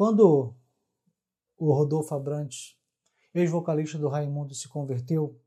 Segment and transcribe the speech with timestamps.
[0.00, 0.56] quando
[1.58, 2.74] o Rodolfo Abrantes,
[3.34, 5.38] ex-vocalista do Raimundo, se converteu,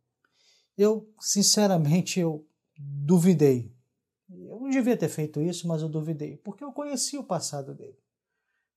[0.78, 3.76] eu, sinceramente, eu duvidei.
[4.30, 7.98] Eu não devia ter feito isso, mas eu duvidei, porque eu conhecia o passado dele.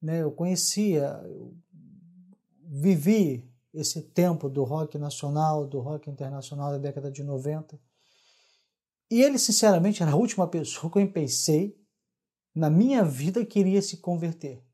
[0.01, 0.23] Né?
[0.23, 1.55] Eu conhecia, eu
[2.63, 7.79] vivi esse tempo do rock nacional, do rock internacional da década de 90.
[9.11, 11.79] E ele, sinceramente, era a última pessoa que eu pensei
[12.55, 14.66] na minha vida que iria se converter.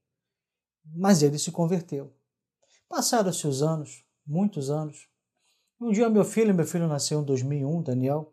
[0.85, 2.13] Mas ele se converteu.
[2.89, 5.08] Passaram-se os anos, muitos anos.
[5.81, 8.32] Um dia meu filho, meu filho nasceu em 2001, Daniel,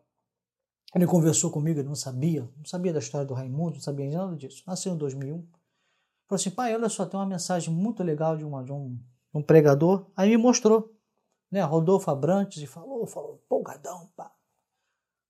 [0.96, 4.36] ele conversou comigo, ele não sabia, não sabia da história do Raimundo, não sabia nada
[4.36, 4.64] disso.
[4.66, 5.42] Nasceu em 2001.
[5.42, 5.52] Falou
[6.32, 9.00] assim, pai, olha só, tem uma mensagem muito legal de, uma, de um,
[9.34, 10.10] um pregador.
[10.16, 10.96] Aí me mostrou,
[11.52, 14.32] né, Rodolfo Abrantes, e falou, falou, empolgadão, pá.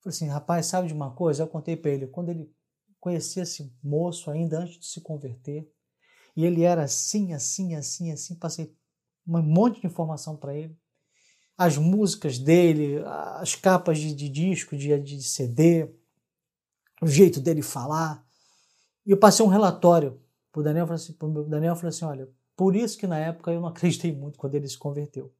[0.01, 1.43] Falei assim, rapaz, sabe de uma coisa?
[1.43, 2.53] Eu contei para ele, quando ele
[2.99, 5.69] conhecia esse moço ainda antes de se converter,
[6.39, 8.73] e ele era assim, assim, assim, assim, passei
[9.27, 10.73] um monte de informação para ele.
[11.57, 13.03] As músicas dele,
[13.41, 15.93] as capas de, de disco, de, de CD,
[17.01, 18.25] o jeito dele falar.
[19.05, 20.17] E eu passei um relatório
[20.49, 23.59] pro Daniel, falei assim, pro Daniel falei assim, olha, por isso que na época eu
[23.59, 25.35] não acreditei muito quando ele se converteu.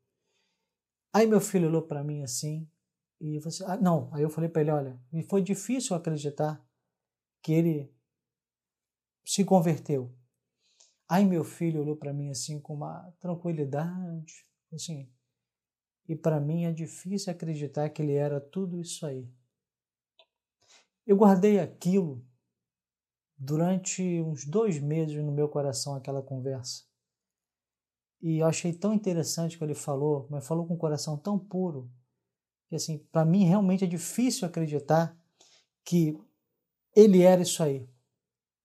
[1.13, 2.69] Aí meu filho olhou para mim assim
[3.22, 6.61] e falei assim, ah, não, aí eu falei para ele, olha, me foi difícil acreditar
[7.41, 7.89] que ele
[9.23, 10.13] se converteu.
[11.09, 15.11] Aí meu filho olhou para mim assim com uma tranquilidade, assim,
[16.07, 19.27] e para mim é difícil acreditar que ele era tudo isso aí.
[21.05, 22.23] Eu guardei aquilo
[23.35, 26.83] durante uns dois meses no meu coração, aquela conversa.
[28.21, 31.39] E eu achei tão interessante o que ele falou, mas falou com um coração tão
[31.39, 31.91] puro,
[32.67, 35.17] que assim, para mim realmente é difícil acreditar
[35.83, 36.16] que
[36.95, 37.89] ele era isso aí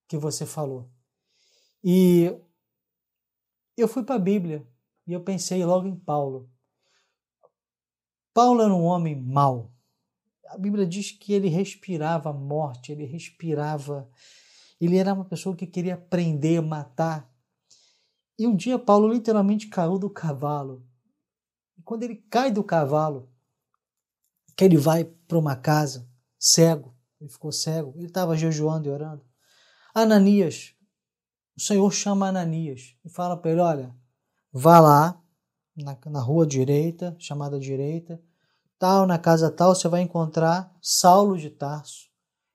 [0.07, 0.94] que você falou.
[1.87, 2.35] E
[3.77, 4.67] eu fui para a Bíblia
[5.07, 6.51] e eu pensei logo em Paulo.
[8.33, 9.71] Paulo era um homem mau.
[10.49, 14.09] A Bíblia diz que ele respirava morte, ele respirava.
[14.81, 17.31] Ele era uma pessoa que queria prender, matar.
[18.39, 20.89] E um dia Paulo literalmente caiu do cavalo.
[21.77, 23.31] E quando ele cai do cavalo,
[24.57, 26.09] que ele vai para uma casa,
[26.39, 29.25] cego, ele ficou cego, ele estava jejuando e orando.
[29.95, 30.74] Ananias,
[31.57, 33.95] o Senhor chama Ananias e fala para ele: Olha,
[34.53, 35.21] vá lá
[35.77, 38.21] na, na rua direita, chamada direita,
[38.79, 42.09] tal, na casa tal, você vai encontrar Saulo de Tarso.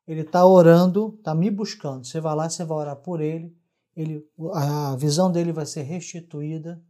[0.07, 2.05] Ele está orando, está me buscando.
[2.05, 3.55] Você vai lá, você vai orar por ele,
[3.95, 6.81] ele, a visão dele vai ser restituída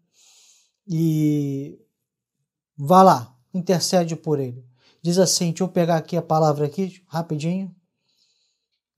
[0.88, 1.80] e
[2.78, 4.66] vá lá, intercede por ele.
[5.02, 7.74] Diz assim, deixa eu pegar aqui a palavra aqui, rapidinho.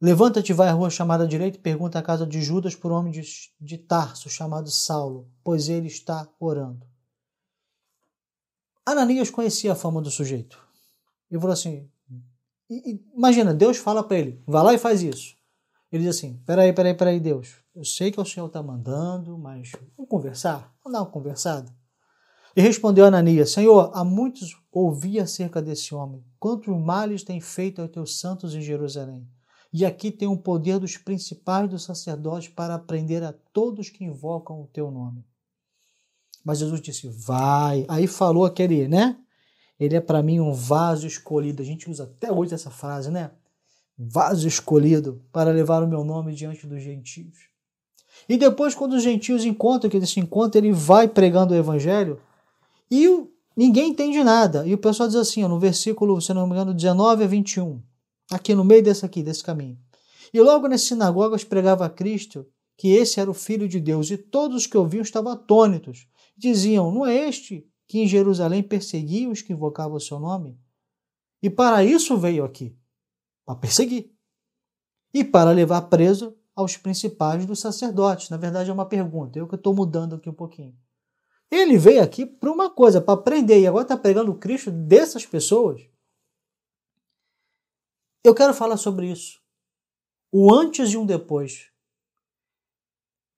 [0.01, 3.11] Levanta-te, vai à rua chamada direita e pergunta à casa de Judas por um homem
[3.11, 3.21] de,
[3.59, 6.87] de Tarso, chamado Saulo, pois ele está orando.
[8.83, 10.59] Ananias conhecia a fama do sujeito.
[11.29, 11.87] E falou assim:
[13.15, 15.35] imagina, Deus fala para ele, vai lá e faz isso.
[15.91, 19.71] Ele diz assim: peraí, peraí, peraí, Deus, eu sei que o Senhor está mandando, mas
[19.95, 20.73] vamos conversar?
[20.83, 21.71] Vamos dar uma conversada?
[22.55, 27.91] E respondeu Ananias: Senhor, há muitos ouvi acerca desse homem, quantos males tem feito aos
[27.91, 29.29] teus santos em Jerusalém.
[29.73, 34.61] E aqui tem o poder dos principais dos sacerdotes para prender a todos que invocam
[34.61, 35.23] o teu nome.
[36.43, 37.85] Mas Jesus disse: Vai.
[37.87, 39.17] Aí falou aquele, né?
[39.79, 41.61] Ele é para mim um vaso escolhido.
[41.61, 43.31] A gente usa até hoje essa frase, né?
[43.97, 47.37] Vaso escolhido para levar o meu nome diante dos gentios.
[48.27, 52.19] E depois, quando os gentios encontram, que esse encontro, ele vai pregando o evangelho
[52.89, 54.67] e ninguém entende nada.
[54.67, 57.81] E o pessoal diz assim, no versículo, se não me engano, 19 a 21
[58.31, 59.77] aqui no meio desse aqui, desse caminho.
[60.33, 62.47] E logo nas sinagogas pregava a Cristo
[62.77, 66.07] que esse era o Filho de Deus, e todos os que ouviam estavam atônitos.
[66.35, 70.57] Diziam: Não é este que em Jerusalém perseguia os que invocavam o seu nome?
[71.43, 72.75] E para isso veio aqui
[73.45, 74.11] para perseguir
[75.13, 78.29] e para levar preso aos principais dos sacerdotes.
[78.29, 80.75] Na verdade, é uma pergunta, eu que estou mudando aqui um pouquinho.
[81.51, 85.25] Ele veio aqui para uma coisa, para prender, e agora está pregando o Cristo dessas
[85.25, 85.81] pessoas.
[88.23, 89.39] Eu quero falar sobre isso.
[90.31, 91.71] O antes e um depois.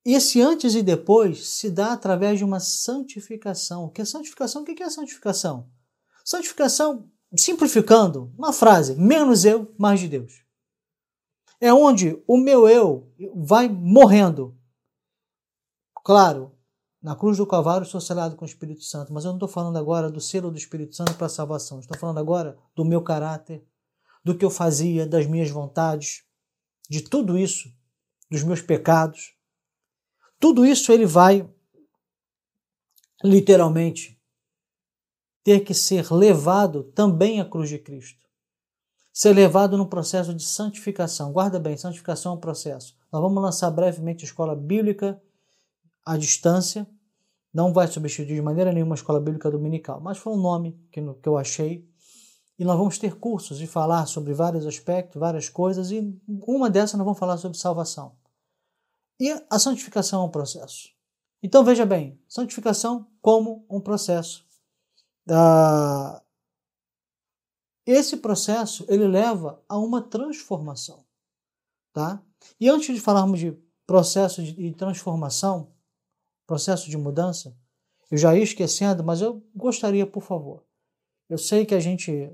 [0.06, 3.86] Esse antes e depois se dá através de uma santificação.
[3.86, 4.62] O que é santificação?
[4.62, 5.72] O que é santificação?
[6.26, 10.44] Santificação, simplificando, uma frase: menos eu, mais de Deus.
[11.60, 14.58] É onde o meu eu vai morrendo.
[16.04, 16.52] Claro,
[17.02, 19.78] na cruz do Calvário sou selado com o Espírito Santo, mas eu não estou falando
[19.78, 21.80] agora do selo do Espírito Santo para a salvação.
[21.80, 23.66] Estou falando agora do meu caráter,
[24.24, 26.24] do que eu fazia, das minhas vontades,
[26.90, 27.74] de tudo isso,
[28.30, 29.36] dos meus pecados.
[30.40, 31.48] tudo isso ele vai
[33.24, 34.20] literalmente
[35.44, 38.24] ter que ser levado também à cruz de Cristo.
[39.14, 41.32] Ser levado no processo de santificação.
[41.32, 42.98] Guarda bem, santificação é um processo.
[43.12, 45.22] Nós vamos lançar brevemente a escola bíblica
[46.06, 46.88] à distância.
[47.54, 51.00] Não vai substituir de maneira nenhuma a escola bíblica dominical, mas foi um nome que,
[51.22, 51.88] que eu achei.
[52.58, 56.98] E nós vamos ter cursos e falar sobre vários aspectos, várias coisas, e uma dessas
[56.98, 58.16] nós vamos falar sobre salvação.
[59.20, 60.90] E a santificação é um processo.
[61.42, 64.46] Então veja bem, santificação como um processo.
[65.30, 66.22] Ah,
[67.86, 71.06] esse processo ele leva a uma transformação,
[71.92, 72.22] tá?
[72.60, 73.52] E antes de falarmos de
[73.86, 75.72] processo de transformação,
[76.48, 77.56] processo de mudança,
[78.10, 80.64] eu já ia esquecendo, mas eu gostaria, por favor.
[81.30, 82.32] Eu sei que a gente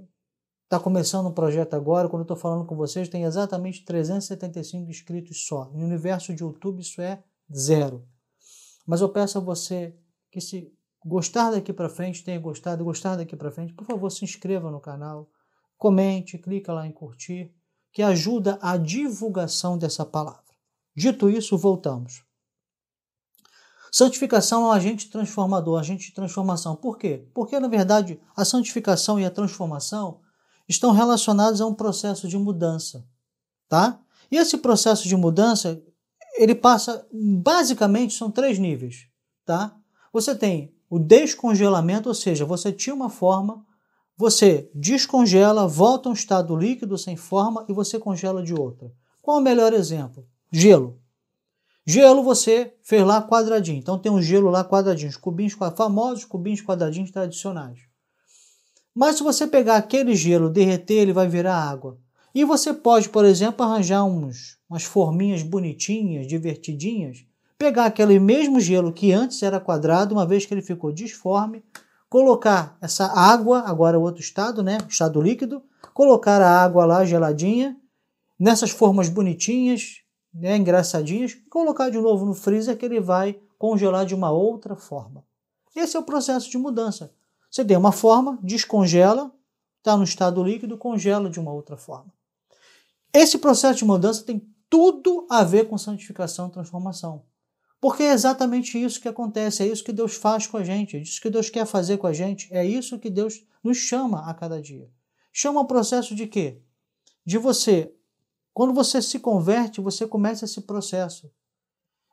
[0.64, 5.46] está começando um projeto agora, quando eu estou falando com vocês, tem exatamente 375 inscritos
[5.46, 5.66] só.
[5.74, 8.08] No universo de YouTube isso é zero.
[8.86, 9.96] Mas eu peço a você
[10.32, 10.72] que se
[11.04, 14.80] gostar daqui para frente, tenha gostado, gostar daqui para frente, por favor, se inscreva no
[14.80, 15.30] canal,
[15.78, 17.54] comente, clica lá em curtir,
[17.92, 20.44] que ajuda a divulgação dessa palavra.
[20.96, 22.24] Dito isso, voltamos.
[23.92, 26.76] Santificação é um agente transformador, agente de transformação.
[26.76, 27.28] Por quê?
[27.34, 30.20] Porque, na verdade, a santificação e a transformação
[30.68, 33.04] estão relacionados a um processo de mudança,
[33.68, 34.00] tá?
[34.32, 35.82] E esse processo de mudança,
[36.38, 39.08] ele passa, basicamente, são três níveis,
[39.44, 39.76] tá?
[40.14, 43.66] Você tem o descongelamento, ou seja, você tinha uma forma,
[44.16, 48.92] você descongela, volta a um estado líquido sem forma e você congela de outra.
[49.22, 50.28] Qual o melhor exemplo?
[50.52, 50.99] Gelo.
[51.92, 53.80] Gelo você fez lá quadradinho.
[53.80, 57.80] Então tem um gelo lá quadradinho, os cubinhos, famosos cubinhos quadradinhos tradicionais.
[58.94, 61.98] Mas se você pegar aquele gelo, derreter, ele vai virar água.
[62.32, 67.26] E você pode, por exemplo, arranjar uns, umas forminhas bonitinhas, divertidinhas,
[67.58, 71.64] pegar aquele mesmo gelo que antes era quadrado, uma vez que ele ficou disforme,
[72.08, 77.76] colocar essa água, agora outro estado, né, estado líquido, colocar a água lá geladinha,
[78.40, 80.04] nessas formas bonitinhas,
[80.40, 85.24] né, engraçadinhas, colocar de novo no freezer que ele vai congelar de uma outra forma.
[85.76, 87.14] Esse é o processo de mudança.
[87.52, 89.32] Você tem uma forma, descongela,
[89.78, 92.14] está no estado líquido, congela de uma outra forma.
[93.14, 97.24] Esse processo de mudança tem tudo a ver com santificação e transformação.
[97.82, 101.00] Porque é exatamente isso que acontece, é isso que Deus faz com a gente, é
[101.00, 104.34] isso que Deus quer fazer com a gente, é isso que Deus nos chama a
[104.34, 104.90] cada dia.
[105.32, 106.62] Chama o processo de quê?
[107.26, 107.94] De você,
[108.54, 111.32] quando você se converte, você começa esse processo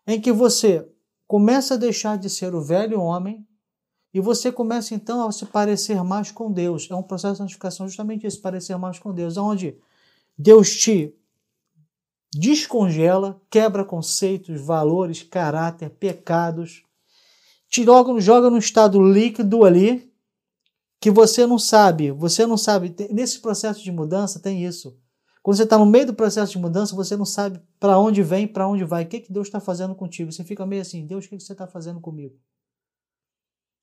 [0.07, 0.89] em que você
[1.27, 3.47] começa a deixar de ser o velho homem
[4.15, 6.89] e você começa então a se parecer mais com Deus.
[6.91, 9.77] É um processo de santificação justamente isso, parecer mais com Deus, onde
[10.39, 11.15] Deus te
[12.33, 16.83] descongela, quebra conceitos, valores, caráter, pecados,
[17.69, 17.85] te
[18.19, 20.11] joga, num estado líquido ali
[21.01, 22.95] que você não sabe, você não sabe.
[23.11, 24.97] Nesse processo de mudança tem isso.
[25.47, 28.49] Quando você está no meio do processo de mudança, você não sabe para onde vem,
[28.49, 30.33] para onde vai, o que, que Deus está fazendo contigo.
[30.33, 32.37] Você fica meio assim, Deus, o que, que você está fazendo comigo?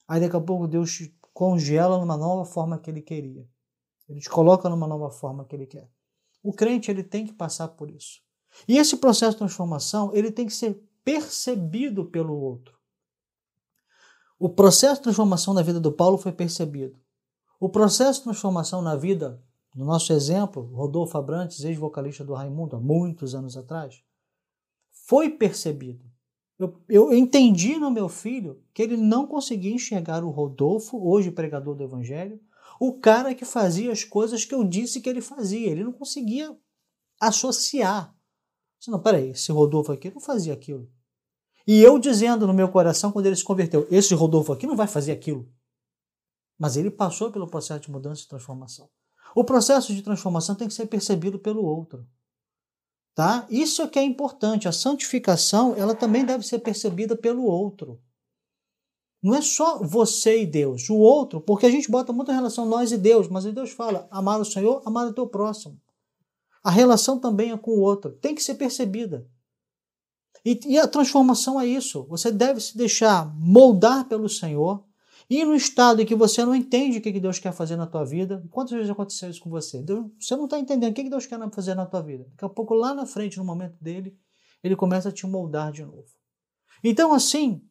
[0.06, 3.48] Aí daqui a pouco Deus te congela numa nova forma que ele queria.
[4.10, 5.90] Ele te coloca numa nova forma que ele quer.
[6.44, 8.20] O crente ele tem que passar por isso.
[8.68, 12.78] E esse processo de transformação ele tem que ser percebido pelo outro.
[14.38, 17.00] O processo de transformação na vida do Paulo foi percebido.
[17.58, 19.42] O processo de transformação na vida,
[19.74, 24.04] no nosso exemplo, Rodolfo Abrantes, ex-vocalista do Raimundo, há muitos anos atrás,
[24.92, 26.06] foi percebido.
[26.60, 31.76] Eu, eu entendi no meu filho que ele não conseguia enxergar o Rodolfo, hoje pregador
[31.76, 32.40] do Evangelho,
[32.80, 35.70] o cara que fazia as coisas que eu disse que ele fazia.
[35.70, 36.56] Ele não conseguia
[37.20, 38.16] associar.
[38.88, 40.92] Não, peraí, esse Rodolfo aqui não fazia aquilo.
[41.66, 44.88] E eu dizendo no meu coração, quando ele se converteu, esse Rodolfo aqui não vai
[44.88, 45.50] fazer aquilo.
[46.60, 48.90] Mas ele passou pelo processo de mudança e transformação.
[49.36, 52.06] O processo de transformação tem que ser percebido pelo outro.
[53.16, 53.46] Tá?
[53.50, 54.68] Isso é que é importante.
[54.68, 58.02] A santificação ela também deve ser percebida pelo outro.
[59.22, 62.92] Não é só você e Deus, o outro, porque a gente bota muita relação nós
[62.92, 65.80] e Deus, mas Deus fala: amar o Senhor, amar o teu próximo.
[66.62, 69.26] A relação também é com o outro, tem que ser percebida.
[70.46, 72.06] E, e a transformação é isso.
[72.10, 74.84] Você deve se deixar moldar pelo Senhor
[75.30, 78.04] e no estado em que você não entende o que Deus quer fazer na tua
[78.04, 79.82] vida, quantas vezes aconteceu isso com você?
[79.82, 82.26] Deus, você não está entendendo o que Deus quer fazer na tua vida.
[82.32, 84.18] Daqui a pouco, lá na frente, no momento dele,
[84.64, 86.06] ele começa a te moldar de novo.
[86.84, 87.62] Então, assim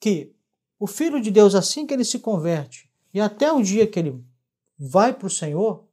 [0.00, 0.34] que
[0.78, 4.24] o Filho de Deus, assim que ele se converte, e até o dia que ele
[4.78, 5.86] vai para o Senhor,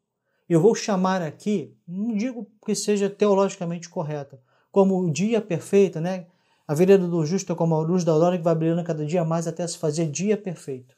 [0.47, 6.25] eu vou chamar aqui, não digo que seja teologicamente correta, como o dia perfeito, né?
[6.67, 9.23] A vereda do justo é como a luz da aurora que vai brilhando cada dia
[9.23, 10.95] mais até se fazer dia perfeito.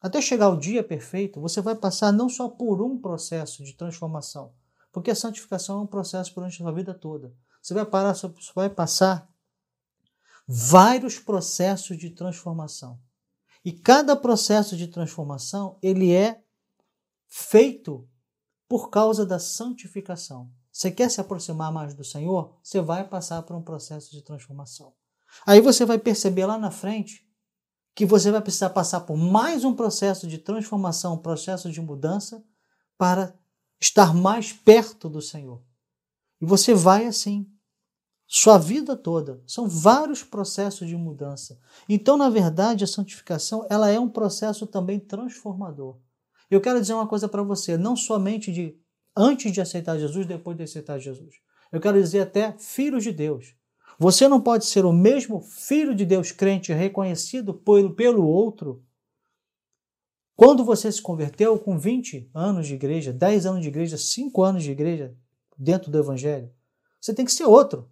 [0.00, 4.54] Até chegar ao dia perfeito, você vai passar não só por um processo de transformação,
[4.90, 7.34] porque a santificação é um processo durante a sua vida toda.
[7.60, 9.28] Você vai, parar, você vai passar
[10.46, 12.98] vários processos de transformação.
[13.62, 16.42] E cada processo de transformação, ele é
[17.28, 18.08] feito
[18.66, 20.50] por causa da santificação.
[20.72, 22.56] Você quer se aproximar mais do Senhor?
[22.62, 24.94] Você vai passar por um processo de transformação.
[25.46, 27.29] Aí você vai perceber lá na frente
[27.94, 32.44] que você vai precisar passar por mais um processo de transformação, um processo de mudança
[32.96, 33.34] para
[33.80, 35.62] estar mais perto do Senhor.
[36.40, 37.50] E você vai assim,
[38.26, 39.42] sua vida toda.
[39.46, 41.58] São vários processos de mudança.
[41.88, 45.98] Então, na verdade, a santificação ela é um processo também transformador.
[46.50, 48.78] Eu quero dizer uma coisa para você, não somente de
[49.16, 51.34] antes de aceitar Jesus, depois de aceitar Jesus.
[51.72, 53.54] Eu quero dizer até filhos de Deus.
[54.00, 58.82] Você não pode ser o mesmo filho de Deus crente reconhecido pelo, pelo outro
[60.34, 64.62] quando você se converteu com 20 anos de igreja, 10 anos de igreja, 5 anos
[64.62, 65.14] de igreja
[65.54, 66.50] dentro do evangelho.
[66.98, 67.90] Você tem que ser outro.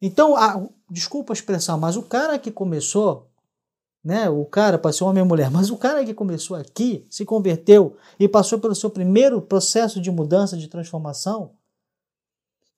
[0.00, 3.28] Então, a, desculpa a expressão, mas o cara que começou,
[4.04, 7.96] né, o cara passou homem e mulher, mas o cara que começou aqui, se converteu
[8.20, 11.56] e passou pelo seu primeiro processo de mudança, de transformação,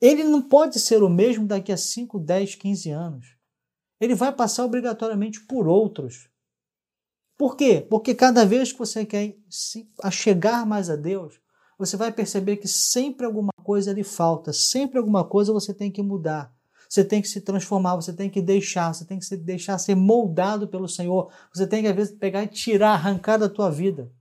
[0.01, 3.27] ele não pode ser o mesmo daqui a 5, 10, 15 anos.
[4.01, 6.29] Ele vai passar obrigatoriamente por outros.
[7.37, 7.87] Por quê?
[7.89, 11.41] Porque cada vez que você quer se achegar mais a Deus,
[11.79, 16.03] você vai perceber que sempre alguma coisa lhe falta, sempre alguma coisa você tem que
[16.03, 16.55] mudar.
[16.89, 19.97] Você tem que se transformar, você tem que deixar, você tem que se deixar ser
[19.97, 21.33] moldado pelo Senhor.
[21.53, 24.13] Você tem que às vezes pegar e tirar, arrancar da tua vida.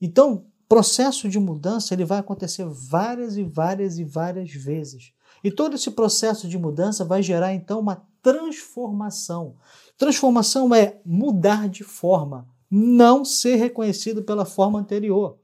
[0.00, 5.12] Então, processo de mudança ele vai acontecer várias e várias e várias vezes.
[5.42, 9.56] E todo esse processo de mudança vai gerar então uma transformação.
[9.96, 15.38] Transformação é mudar de forma, não ser reconhecido pela forma anterior.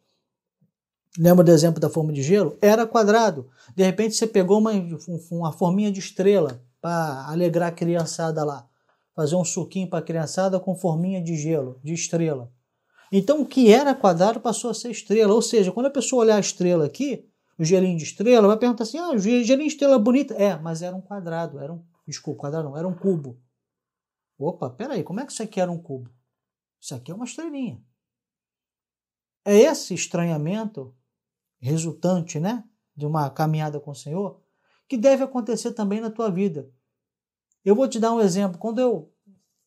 [1.19, 2.57] Lembra do exemplo da forma de gelo?
[2.61, 3.49] Era quadrado.
[3.77, 4.73] De repente você pegou uma,
[5.31, 8.67] uma forminha de estrela para alegrar a criançada lá.
[9.15, 12.51] Fazer um suquinho para a criançada com forminha de gelo, de estrela.
[13.13, 15.35] Então o que era quadrado passou a ser estrela.
[15.35, 17.29] Ou seja, quando a pessoa olhar a estrela aqui,
[17.59, 20.35] o gelinho de estrela, vai perguntar assim: ah, o gelinho de estrela é bonita.
[20.35, 21.85] É, mas era um quadrado, era um.
[22.07, 23.39] Desculpa, quadrado não, era um cubo.
[24.39, 26.11] Opa, peraí, como é que isso aqui era um cubo?
[26.81, 27.81] Isso aqui é uma estrelinha.
[29.45, 30.95] É esse estranhamento
[31.61, 32.65] resultante, né,
[32.97, 34.41] de uma caminhada com o Senhor,
[34.89, 36.69] que deve acontecer também na tua vida.
[37.65, 38.59] Eu vou te dar um exemplo.
[38.59, 39.12] Quando eu,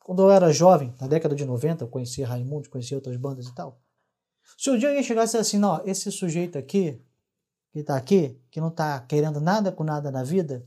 [0.06, 3.56] quando eu era jovem, na década de 90, eu conhecia Raimundo, conhecia outras bandas e
[3.56, 3.82] tal.
[4.58, 7.02] Se um dia alguém chegasse assim, não, esse sujeito aqui,
[7.72, 10.64] que está aqui, que não está querendo nada com nada na vida,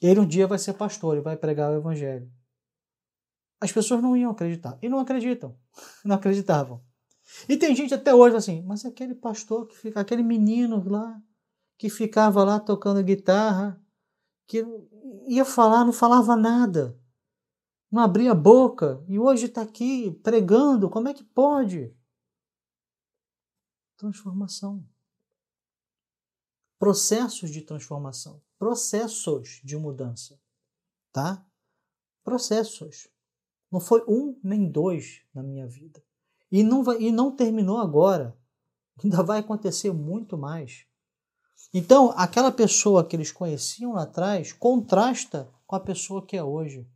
[0.00, 2.32] ele um dia vai ser pastor e vai pregar o evangelho
[3.60, 4.78] as pessoas não iam acreditar.
[4.80, 5.54] E não acreditam.
[6.04, 6.82] Não acreditavam.
[7.48, 11.20] E tem gente até hoje assim, mas aquele pastor que fica, aquele menino lá,
[11.78, 13.80] que ficava lá tocando guitarra,
[14.48, 14.64] que
[15.28, 16.98] ia falar, não falava nada,
[17.90, 21.92] não abria a boca, e hoje está aqui pregando, como é que pode?
[23.96, 24.86] Transformação.
[26.78, 30.40] Processos de transformação, processos de mudança,
[31.12, 31.44] tá?
[32.22, 33.08] Processos.
[33.70, 36.02] Não foi um nem dois na minha vida.
[36.50, 38.36] E não, vai, e não terminou agora.
[39.02, 40.86] Ainda vai acontecer muito mais.
[41.72, 46.88] Então, aquela pessoa que eles conheciam lá atrás contrasta com a pessoa que é hoje.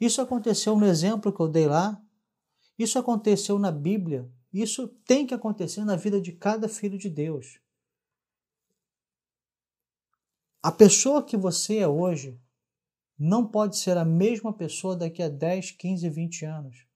[0.00, 2.00] Isso aconteceu no exemplo que eu dei lá.
[2.78, 4.30] Isso aconteceu na Bíblia.
[4.52, 7.60] Isso tem que acontecer na vida de cada filho de Deus.
[10.62, 12.40] A pessoa que você é hoje
[13.18, 16.86] não pode ser a mesma pessoa daqui a 10, 15, 20 anos.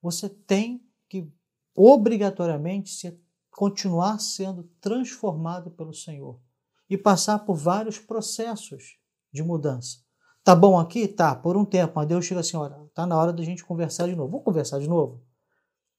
[0.00, 1.32] Você tem que
[1.74, 3.18] obrigatoriamente se,
[3.50, 6.40] continuar sendo transformado pelo Senhor
[6.88, 8.98] e passar por vários processos
[9.32, 10.03] de mudança.
[10.44, 11.08] Tá bom aqui?
[11.08, 14.06] Tá, por um tempo, mas Deus chega assim, olha, tá na hora da gente conversar
[14.06, 14.30] de novo.
[14.30, 15.22] Vamos conversar de novo?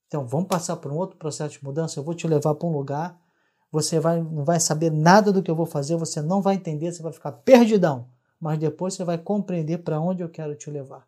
[0.07, 2.71] Então, vamos passar por um outro processo de mudança, eu vou te levar para um
[2.71, 3.19] lugar,
[3.71, 6.91] você vai, não vai saber nada do que eu vou fazer, você não vai entender,
[6.93, 8.07] você vai ficar perdidão
[8.39, 11.07] mas depois você vai compreender para onde eu quero te levar.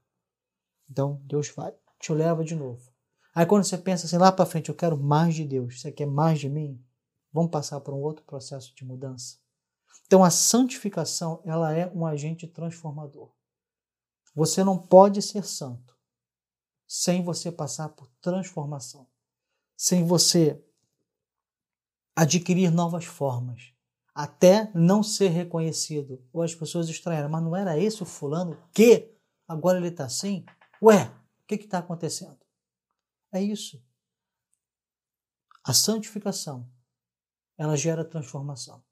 [0.90, 2.92] Então, Deus vai, te leva de novo.
[3.36, 6.08] Aí quando você pensa assim, lá para frente, eu quero mais de Deus, você quer
[6.08, 6.82] mais de mim?
[7.32, 9.38] Vamos passar por um outro processo de mudança.
[10.06, 13.32] Então a santificação, ela é um agente transformador.
[14.34, 15.98] Você não pode ser santo
[16.88, 19.08] sem você passar por transformação,
[19.76, 20.64] sem você
[22.16, 23.74] adquirir novas formas,
[24.16, 26.26] até não ser reconhecido.
[26.32, 29.16] Ou as pessoas estranharam, mas não era esse o fulano que
[29.48, 30.46] agora ele está assim?
[30.82, 31.06] Ué,
[31.42, 32.40] o que está acontecendo?
[33.32, 33.84] É isso.
[35.64, 36.72] A santificação,
[37.58, 38.84] ela gera transformação.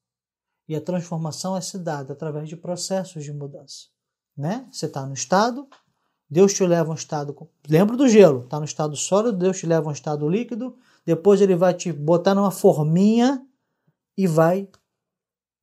[0.67, 3.85] E a transformação é se dada através de processos de mudança.
[4.35, 4.67] Né?
[4.71, 5.67] Você está no estado,
[6.29, 7.35] Deus te leva a um estado.
[7.69, 8.41] Lembra do gelo?
[8.41, 11.93] Está no estado sólido, Deus te leva a um estado líquido, depois ele vai te
[11.93, 13.45] botar numa forminha
[14.17, 14.67] e vai,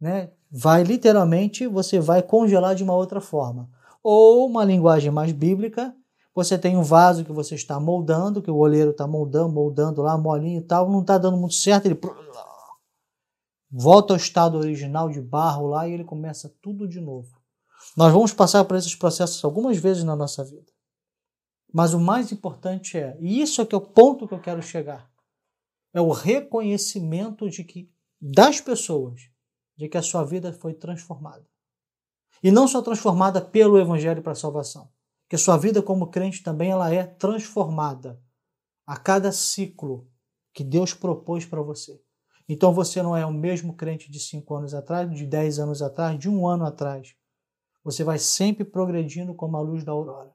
[0.00, 0.30] né?
[0.50, 3.68] Vai literalmente, você vai congelar de uma outra forma.
[4.02, 5.94] Ou uma linguagem mais bíblica,
[6.34, 10.16] você tem um vaso que você está moldando, que o oleiro está moldando, moldando lá,
[10.16, 11.98] molinho e tal, não está dando muito certo, ele
[13.72, 17.40] volta ao estado original de barro lá e ele começa tudo de novo.
[17.96, 20.70] Nós vamos passar por esses processos algumas vezes na nossa vida.
[21.72, 24.62] Mas o mais importante é, e isso é que é o ponto que eu quero
[24.62, 25.10] chegar,
[25.94, 29.22] é o reconhecimento de que das pessoas
[29.74, 31.46] de que a sua vida foi transformada.
[32.42, 34.90] E não só transformada pelo evangelho para a salvação,
[35.28, 38.22] que a sua vida como crente também ela é transformada
[38.86, 40.06] a cada ciclo
[40.52, 42.02] que Deus propôs para você.
[42.48, 46.18] Então você não é o mesmo crente de cinco anos atrás, de dez anos atrás,
[46.18, 47.14] de um ano atrás.
[47.84, 50.32] Você vai sempre progredindo como a luz da aurora.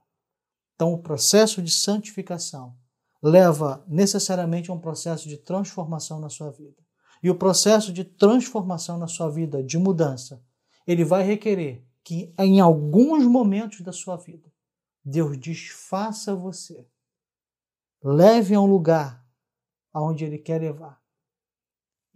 [0.76, 2.76] Então o processo de santificação
[3.22, 6.78] leva necessariamente a um processo de transformação na sua vida.
[7.22, 10.42] E o processo de transformação na sua vida, de mudança,
[10.86, 14.50] ele vai requerer que em alguns momentos da sua vida,
[15.04, 16.88] Deus desfaça você,
[18.04, 19.26] leve a um lugar
[19.92, 21.02] aonde Ele quer levar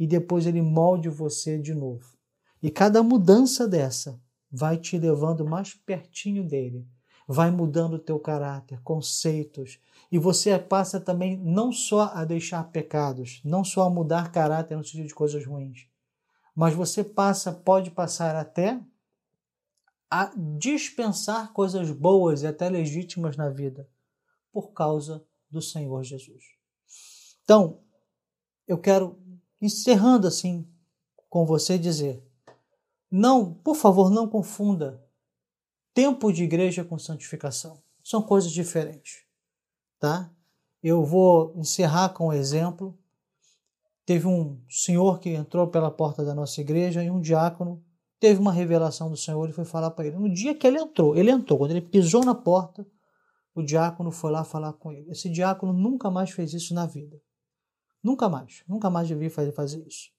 [0.02, 2.18] e depois ele molde você de novo.
[2.60, 4.20] E cada mudança dessa
[4.52, 6.88] vai te levando mais pertinho dele,
[7.28, 9.80] vai mudando o teu caráter, conceitos,
[10.12, 14.84] e você passa também não só a deixar pecados, não só a mudar caráter no
[14.84, 15.86] sentido de coisas ruins,
[16.56, 18.82] mas você passa, pode passar até
[20.10, 23.88] a dispensar coisas boas e até legítimas na vida
[24.52, 26.44] por causa do Senhor Jesus.
[27.44, 27.84] Então,
[28.68, 29.22] eu quero
[29.62, 30.68] encerrando assim
[31.30, 32.24] com você dizer:
[33.10, 35.04] não, por favor, não confunda
[35.94, 37.82] tempo de igreja com santificação.
[38.04, 39.26] São coisas diferentes,
[40.00, 40.32] tá?
[40.82, 42.98] Eu vou encerrar com um exemplo.
[44.06, 47.84] Teve um senhor que entrou pela porta da nossa igreja e um diácono
[48.20, 50.18] teve uma revelação do Senhor e foi falar para ele.
[50.18, 52.86] No dia que ele entrou, ele entrou, quando ele pisou na porta,
[53.54, 55.10] o diácono foi lá falar com ele.
[55.12, 57.22] Esse diácono nunca mais fez isso na vida.
[58.04, 60.12] Nunca mais, nunca mais devia fazer, isso.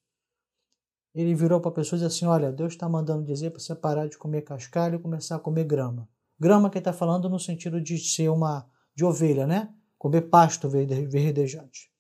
[1.15, 3.75] Ele virou para a pessoa e disse assim: Olha, Deus está mandando dizer para você
[3.75, 6.09] parar de comer cascalho e começar a comer grama.
[6.39, 9.75] Grama que está falando no sentido de ser uma de ovelha, né?
[9.99, 11.93] Comer pasto verdejante.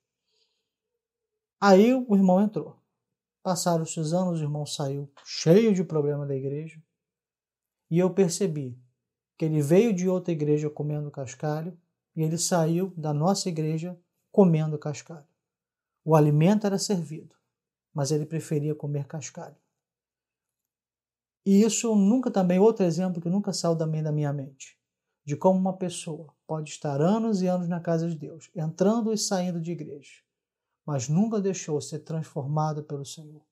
[1.60, 2.76] Aí o irmão entrou.
[3.42, 6.80] Passaram os anos, o irmão saiu cheio de problema da igreja.
[7.90, 8.78] E eu percebi
[9.36, 11.76] que ele veio de outra igreja comendo cascalho
[12.14, 13.98] e ele saiu da nossa igreja
[14.30, 15.31] comendo cascalho.
[16.04, 17.36] O alimento era servido,
[17.94, 19.56] mas ele preferia comer cascalho.
[21.44, 24.78] E isso nunca também, outro exemplo que nunca saiu também da minha mente,
[25.24, 29.18] de como uma pessoa pode estar anos e anos na casa de Deus, entrando e
[29.18, 30.22] saindo de igreja,
[30.86, 33.42] mas nunca deixou ser transformado pelo Senhor.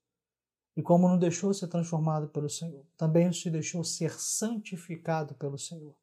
[0.77, 5.95] E como não deixou ser transformado pelo Senhor, também se deixou ser santificado pelo Senhor.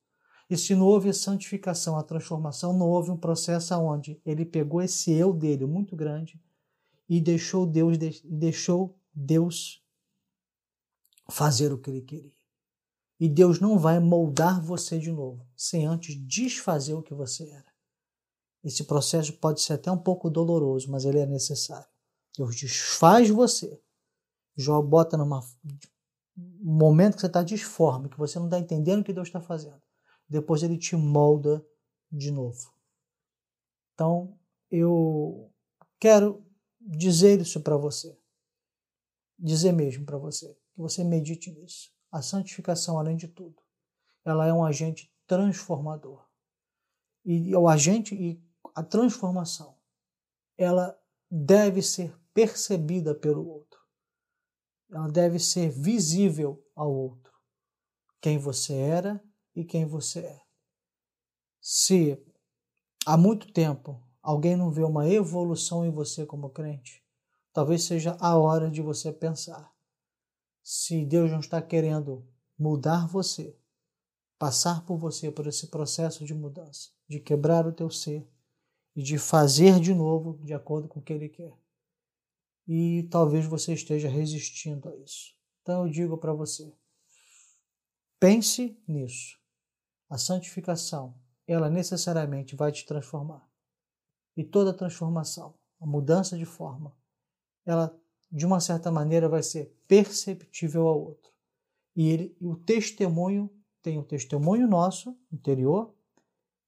[0.49, 4.81] E se não houve a santificação, a transformação, não houve um processo onde ele pegou
[4.81, 6.41] esse eu dele muito grande
[7.09, 9.83] e deixou Deus deixou Deus
[11.29, 12.37] fazer o que ele queria.
[13.19, 17.73] E Deus não vai moldar você de novo, sem antes desfazer o que você era.
[18.63, 21.87] Esse processo pode ser até um pouco doloroso, mas ele é necessário.
[22.37, 23.81] Deus desfaz você.
[24.85, 25.29] Bota num
[26.61, 29.81] momento que você está disforme, que você não está entendendo o que Deus está fazendo
[30.27, 31.65] depois ele te molda
[32.11, 32.73] de novo.
[33.93, 34.37] Então,
[34.69, 35.51] eu
[35.99, 36.45] quero
[36.79, 38.17] dizer isso para você.
[39.39, 41.91] Dizer mesmo para você, que você medite nisso.
[42.11, 43.61] A santificação, além de tudo,
[44.23, 46.25] ela é um agente transformador.
[47.23, 48.41] E o agente e
[48.73, 49.77] a transformação,
[50.57, 50.97] ela
[51.29, 53.79] deve ser percebida pelo outro.
[54.89, 57.33] Ela deve ser visível ao outro.
[58.21, 59.21] Quem você era
[59.57, 60.41] e quem você é.
[61.59, 62.23] Se
[63.03, 67.03] há muito tempo alguém não vê uma evolução em você como crente,
[67.51, 69.75] talvez seja a hora de você pensar.
[70.61, 72.23] Se Deus não está querendo
[72.57, 73.57] mudar você,
[74.37, 78.29] passar por você por esse processo de mudança, de quebrar o teu ser
[78.95, 81.57] e de fazer de novo de acordo com o que ele quer.
[82.67, 85.33] E talvez você esteja resistindo a isso.
[85.63, 86.71] Então eu digo para você,
[88.19, 89.36] pense nisso.
[90.09, 91.15] A santificação,
[91.45, 93.47] ela necessariamente vai te transformar.
[94.35, 96.95] E toda transformação, a mudança de forma,
[97.65, 97.97] ela
[98.31, 101.31] de uma certa maneira vai ser perceptível ao outro.
[101.95, 103.49] E, ele, o testemunho
[103.81, 105.95] tem o testemunho nosso interior,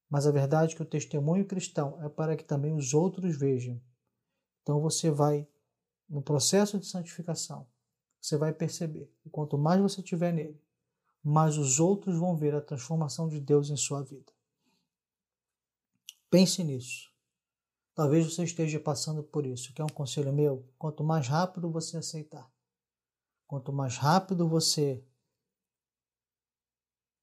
[0.10, 3.80] mas a verdade é que o testemunho cristão é para que também os outros vejam.
[4.62, 5.48] Então você vai
[6.10, 7.68] no processo de santificação,
[8.20, 10.60] você vai perceber que quanto mais você tiver nele,
[11.24, 14.32] mais os outros vão ver a transformação de Deus em sua vida.
[16.30, 17.10] Pense nisso.
[17.94, 19.74] Talvez você esteja passando por isso.
[19.74, 20.66] Que é um conselho meu?
[20.78, 22.50] Quanto mais rápido você aceitar,
[23.46, 25.04] quanto mais rápido você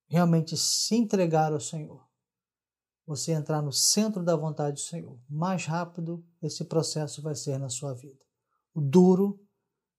[0.09, 2.07] realmente se entregar ao Senhor,
[3.07, 7.69] você entrar no centro da vontade do Senhor, mais rápido esse processo vai ser na
[7.69, 8.25] sua vida.
[8.75, 9.41] O duro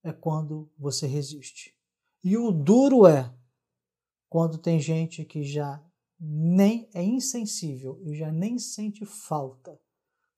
[0.03, 1.75] é quando você resiste.
[2.23, 3.33] E o duro é
[4.30, 5.84] quando tem gente que já
[6.20, 9.80] nem é insensível e já nem sente falta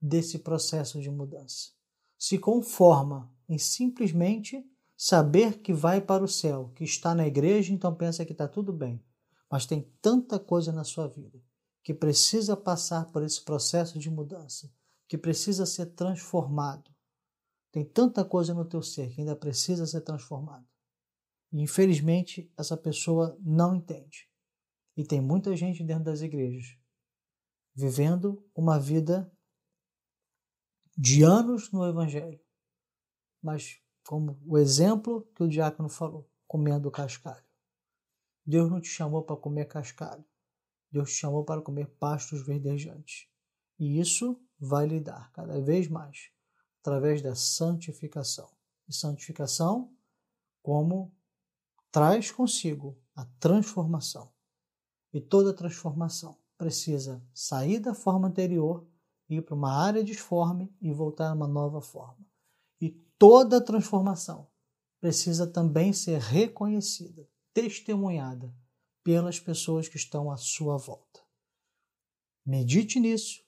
[0.02, 1.69] desse processo de mudança.
[2.17, 7.95] Se conforma em simplesmente saber que vai para o céu, que está na igreja, então
[7.95, 9.02] pensa que está tudo bem.
[9.49, 11.41] Mas tem tanta coisa na sua vida
[11.82, 14.71] que precisa passar por esse processo de mudança,
[15.08, 16.91] que precisa ser transformado.
[17.71, 20.67] Tem tanta coisa no teu ser que ainda precisa ser transformado.
[21.51, 24.29] Infelizmente essa pessoa não entende.
[24.95, 26.77] E tem muita gente dentro das igrejas
[27.73, 29.31] vivendo uma vida
[30.97, 32.41] de anos no Evangelho,
[33.41, 37.45] mas como o exemplo que o diácono falou, comendo cascalho.
[38.45, 40.25] Deus não te chamou para comer cascalho.
[40.91, 43.29] Deus te chamou para comer pastos verdejantes.
[43.77, 46.31] E isso vai lhe dar cada vez mais
[46.81, 48.51] através da santificação.
[48.88, 49.95] E santificação
[50.62, 51.15] como
[51.91, 54.32] traz consigo a transformação.
[55.13, 58.88] E toda transformação precisa sair da forma anterior
[59.30, 62.25] ir para uma área disforme e voltar a uma nova forma.
[62.82, 64.47] E toda transformação
[64.99, 68.54] precisa também ser reconhecida, testemunhada
[69.04, 71.21] pelas pessoas que estão à sua volta.
[72.45, 73.43] Medite nisso,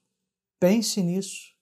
[0.60, 1.56] pense nisso,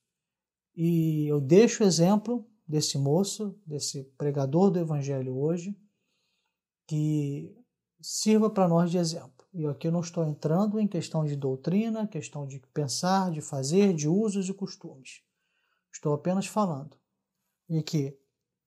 [0.76, 5.76] e eu deixo o exemplo desse moço, desse pregador do Evangelho hoje,
[6.89, 7.56] que
[8.02, 9.45] sirva para nós de exemplo.
[9.54, 13.93] E aqui eu não estou entrando em questão de doutrina, questão de pensar, de fazer,
[13.93, 15.21] de usos e costumes.
[15.93, 16.97] Estou apenas falando
[17.69, 18.19] de que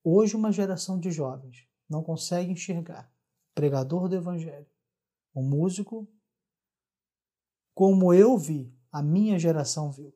[0.04, 3.12] hoje uma geração de jovens não consegue enxergar
[3.56, 4.70] pregador do evangelho,
[5.34, 6.08] um músico,
[7.74, 10.14] como eu vi, a minha geração viu.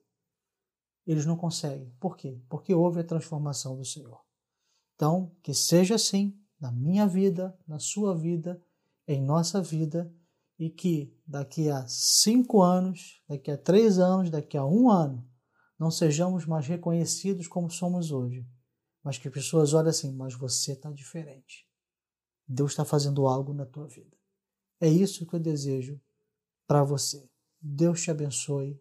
[1.04, 1.90] Eles não conseguem.
[1.98, 2.40] Por quê?
[2.48, 4.24] Porque houve a transformação do Senhor.
[4.94, 8.62] Então, que seja assim na minha vida, na sua vida,
[9.06, 10.12] em nossa vida
[10.58, 15.28] e que daqui a cinco anos, daqui a três anos, daqui a um ano,
[15.78, 18.46] não sejamos mais reconhecidos como somos hoje,
[19.02, 21.68] mas que as pessoas olhem assim, mas você está diferente.
[22.48, 24.16] Deus está fazendo algo na tua vida.
[24.80, 26.00] É isso que eu desejo
[26.66, 27.28] para você.
[27.60, 28.80] Deus te abençoe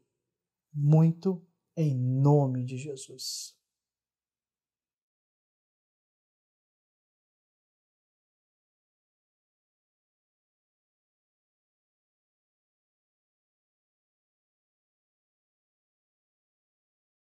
[0.74, 3.56] muito em nome de Jesus.